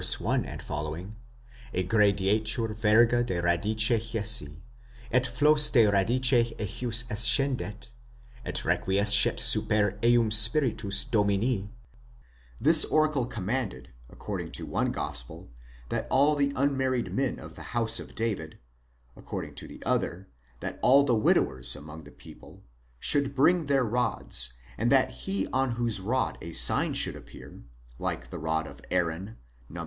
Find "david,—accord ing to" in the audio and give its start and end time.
18.15-19.67